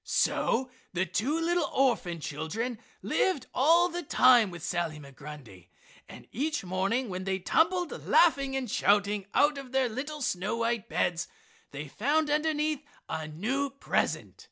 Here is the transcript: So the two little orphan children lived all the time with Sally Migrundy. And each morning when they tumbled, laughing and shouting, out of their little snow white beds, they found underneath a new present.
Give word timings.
So 0.03 0.71
the 0.93 1.05
two 1.05 1.39
little 1.39 1.69
orphan 1.71 2.19
children 2.21 2.79
lived 3.03 3.45
all 3.53 3.87
the 3.87 4.01
time 4.01 4.49
with 4.49 4.63
Sally 4.63 4.99
Migrundy. 4.99 5.67
And 6.09 6.25
each 6.31 6.63
morning 6.65 7.07
when 7.09 7.23
they 7.23 7.37
tumbled, 7.37 7.91
laughing 8.07 8.55
and 8.55 8.67
shouting, 8.67 9.27
out 9.35 9.59
of 9.59 9.73
their 9.73 9.87
little 9.89 10.23
snow 10.23 10.57
white 10.57 10.89
beds, 10.89 11.27
they 11.69 11.87
found 11.87 12.31
underneath 12.31 12.81
a 13.07 13.27
new 13.27 13.69
present. 13.69 14.39